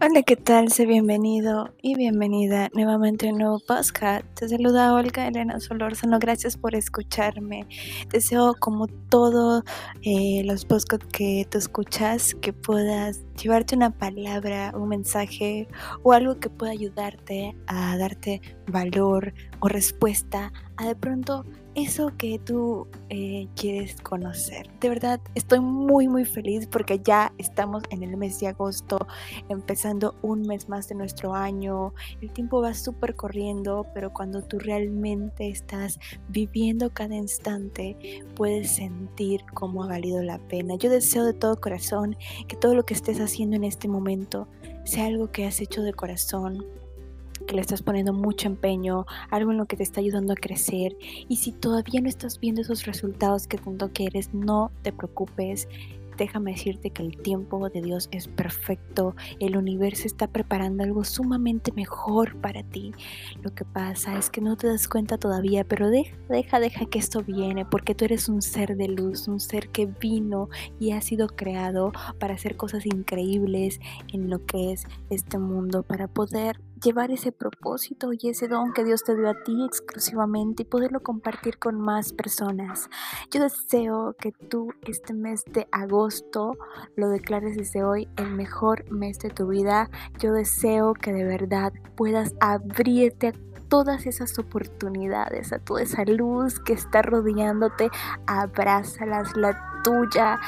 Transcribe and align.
Hola, 0.00 0.22
¿qué 0.22 0.36
tal? 0.36 0.70
Sé 0.70 0.86
bienvenido 0.86 1.74
y 1.82 1.96
bienvenida 1.96 2.68
nuevamente 2.72 3.26
a 3.28 3.32
un 3.32 3.38
nuevo 3.38 3.58
podcast. 3.58 4.24
Te 4.34 4.48
saluda 4.48 4.94
Olga 4.94 5.26
Elena 5.26 5.58
Solórzano. 5.58 6.20
Gracias 6.20 6.56
por 6.56 6.76
escucharme. 6.76 7.66
Deseo, 8.08 8.54
como 8.60 8.86
todos 8.86 9.64
eh, 10.02 10.42
los 10.44 10.64
podcasts 10.66 11.04
que 11.12 11.48
tú 11.50 11.58
escuchas, 11.58 12.36
que 12.36 12.52
puedas 12.52 13.24
llevarte 13.42 13.74
una 13.74 13.90
palabra, 13.90 14.72
un 14.72 14.88
mensaje 14.88 15.66
o 16.04 16.12
algo 16.12 16.38
que 16.38 16.48
pueda 16.48 16.70
ayudarte 16.70 17.56
a 17.66 17.96
darte 17.98 18.40
valor 18.68 19.34
o 19.58 19.66
respuesta 19.66 20.52
a 20.78 20.86
de 20.86 20.94
pronto 20.94 21.44
eso 21.74 22.12
que 22.16 22.38
tú 22.38 22.88
eh, 23.08 23.46
quieres 23.54 24.00
conocer. 24.00 24.68
De 24.80 24.88
verdad, 24.88 25.20
estoy 25.34 25.60
muy, 25.60 26.08
muy 26.08 26.24
feliz 26.24 26.66
porque 26.66 27.00
ya 27.00 27.32
estamos 27.38 27.82
en 27.90 28.02
el 28.02 28.16
mes 28.16 28.40
de 28.40 28.48
agosto, 28.48 28.98
empezando 29.48 30.14
un 30.22 30.42
mes 30.42 30.68
más 30.68 30.88
de 30.88 30.94
nuestro 30.94 31.34
año. 31.34 31.94
El 32.20 32.32
tiempo 32.32 32.60
va 32.60 32.74
súper 32.74 33.14
corriendo, 33.14 33.86
pero 33.94 34.12
cuando 34.12 34.42
tú 34.42 34.58
realmente 34.58 35.48
estás 35.48 35.98
viviendo 36.28 36.90
cada 36.90 37.14
instante, 37.14 37.96
puedes 38.34 38.76
sentir 38.76 39.44
cómo 39.54 39.84
ha 39.84 39.88
valido 39.88 40.22
la 40.22 40.38
pena. 40.38 40.76
Yo 40.76 40.90
deseo 40.90 41.24
de 41.24 41.32
todo 41.32 41.60
corazón 41.60 42.16
que 42.48 42.56
todo 42.56 42.74
lo 42.74 42.84
que 42.84 42.94
estés 42.94 43.20
haciendo 43.20 43.56
en 43.56 43.64
este 43.64 43.88
momento 43.88 44.48
sea 44.84 45.06
algo 45.06 45.30
que 45.30 45.46
has 45.46 45.60
hecho 45.60 45.82
de 45.82 45.92
corazón, 45.92 46.64
que 47.46 47.54
le 47.54 47.60
estás 47.60 47.82
poniendo 47.82 48.12
mucho 48.12 48.48
empeño, 48.48 49.06
algo 49.30 49.52
en 49.52 49.58
lo 49.58 49.66
que 49.66 49.76
te 49.76 49.82
está 49.82 50.00
ayudando 50.00 50.32
a 50.32 50.36
crecer. 50.36 50.96
Y 51.28 51.36
si 51.36 51.52
todavía 51.52 52.00
no 52.00 52.08
estás 52.08 52.40
viendo 52.40 52.60
esos 52.60 52.84
resultados 52.84 53.46
que 53.46 53.58
tanto 53.58 53.90
quieres, 53.92 54.32
no 54.34 54.70
te 54.82 54.92
preocupes 54.92 55.68
déjame 56.18 56.52
decirte 56.52 56.90
que 56.90 57.02
el 57.02 57.16
tiempo 57.16 57.70
de 57.70 57.80
Dios 57.80 58.08
es 58.10 58.28
perfecto, 58.28 59.14
el 59.40 59.56
universo 59.56 60.06
está 60.06 60.26
preparando 60.26 60.82
algo 60.82 61.04
sumamente 61.04 61.72
mejor 61.72 62.36
para 62.40 62.62
ti. 62.62 62.92
Lo 63.42 63.54
que 63.54 63.64
pasa 63.64 64.18
es 64.18 64.28
que 64.28 64.40
no 64.40 64.56
te 64.56 64.66
das 64.66 64.88
cuenta 64.88 65.16
todavía, 65.18 65.64
pero 65.64 65.88
deja, 65.88 66.16
deja, 66.28 66.60
deja 66.60 66.86
que 66.86 66.98
esto 66.98 67.22
viene, 67.22 67.64
porque 67.64 67.94
tú 67.94 68.04
eres 68.04 68.28
un 68.28 68.42
ser 68.42 68.76
de 68.76 68.88
luz, 68.88 69.28
un 69.28 69.40
ser 69.40 69.70
que 69.70 69.86
vino 69.86 70.48
y 70.78 70.92
ha 70.92 71.00
sido 71.00 71.28
creado 71.28 71.92
para 72.18 72.34
hacer 72.34 72.56
cosas 72.56 72.84
increíbles 72.84 73.80
en 74.12 74.28
lo 74.28 74.44
que 74.44 74.72
es 74.72 74.84
este 75.10 75.38
mundo, 75.38 75.82
para 75.82 76.08
poder 76.08 76.60
llevar 76.82 77.10
ese 77.10 77.32
propósito 77.32 78.10
y 78.12 78.28
ese 78.28 78.48
don 78.48 78.72
que 78.72 78.84
Dios 78.84 79.02
te 79.02 79.16
dio 79.16 79.28
a 79.28 79.42
ti 79.42 79.64
exclusivamente 79.64 80.62
y 80.62 80.66
poderlo 80.66 81.02
compartir 81.02 81.58
con 81.58 81.80
más 81.80 82.12
personas. 82.12 82.88
Yo 83.30 83.42
deseo 83.42 84.14
que 84.18 84.32
tú 84.32 84.72
este 84.86 85.12
mes 85.12 85.44
de 85.52 85.66
agosto 85.72 86.07
lo 86.96 87.08
declares 87.08 87.56
desde 87.56 87.84
hoy 87.84 88.08
el 88.16 88.30
mejor 88.30 88.90
mes 88.90 89.18
de 89.18 89.30
tu 89.30 89.48
vida. 89.48 89.90
Yo 90.18 90.32
deseo 90.32 90.94
que 90.94 91.12
de 91.12 91.24
verdad 91.24 91.72
puedas 91.96 92.34
abrirte 92.40 93.28
a 93.28 93.32
todas 93.68 94.06
esas 94.06 94.38
oportunidades, 94.38 95.52
a 95.52 95.58
toda 95.58 95.82
esa 95.82 96.04
luz 96.04 96.58
que 96.60 96.72
está 96.72 97.02
rodeándote, 97.02 97.90
abrázalas, 98.26 99.36
la 99.36 99.80
tuya, 99.84 100.38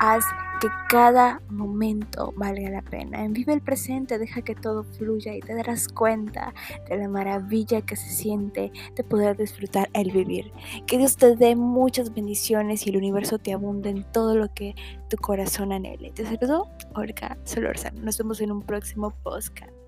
haz 0.00 0.24
que 0.60 0.68
cada 0.88 1.40
momento 1.50 2.32
valga 2.36 2.70
la 2.70 2.82
pena. 2.82 3.24
En 3.24 3.32
vive 3.32 3.52
el 3.52 3.60
presente, 3.60 4.18
deja 4.18 4.42
que 4.42 4.54
todo 4.54 4.84
fluya 4.84 5.34
y 5.34 5.40
te 5.40 5.54
darás 5.54 5.88
cuenta 5.88 6.52
de 6.88 6.96
la 6.96 7.08
maravilla 7.08 7.82
que 7.82 7.96
se 7.96 8.08
siente 8.08 8.72
de 8.94 9.04
poder 9.04 9.36
disfrutar 9.36 9.88
el 9.92 10.10
vivir. 10.10 10.52
Que 10.86 10.98
Dios 10.98 11.16
te 11.16 11.36
dé 11.36 11.54
muchas 11.56 12.12
bendiciones 12.12 12.86
y 12.86 12.90
el 12.90 12.96
universo 12.96 13.38
te 13.38 13.52
abunde 13.52 13.90
en 13.90 14.04
todo 14.12 14.36
lo 14.36 14.52
que 14.52 14.74
tu 15.08 15.16
corazón 15.16 15.72
anhele. 15.72 16.10
Te 16.10 16.24
saludo, 16.24 16.68
Olga 16.94 17.38
Solorzano. 17.44 18.02
Nos 18.02 18.18
vemos 18.18 18.40
en 18.40 18.52
un 18.52 18.62
próximo 18.62 19.10
podcast. 19.22 19.87